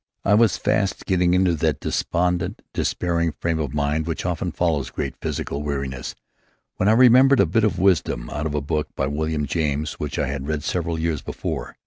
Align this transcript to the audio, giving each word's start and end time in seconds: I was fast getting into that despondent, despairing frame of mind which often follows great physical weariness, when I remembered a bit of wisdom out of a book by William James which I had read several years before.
I 0.25 0.33
was 0.33 0.57
fast 0.57 1.05
getting 1.05 1.35
into 1.35 1.53
that 1.53 1.79
despondent, 1.79 2.63
despairing 2.73 3.33
frame 3.33 3.59
of 3.59 3.71
mind 3.75 4.07
which 4.07 4.25
often 4.25 4.51
follows 4.51 4.89
great 4.89 5.13
physical 5.21 5.61
weariness, 5.61 6.15
when 6.77 6.89
I 6.89 6.93
remembered 6.93 7.39
a 7.39 7.45
bit 7.45 7.63
of 7.63 7.77
wisdom 7.77 8.27
out 8.31 8.47
of 8.47 8.55
a 8.55 8.61
book 8.61 8.87
by 8.95 9.05
William 9.05 9.45
James 9.45 9.99
which 9.99 10.17
I 10.17 10.25
had 10.25 10.47
read 10.47 10.63
several 10.63 10.97
years 10.97 11.21
before. 11.21 11.75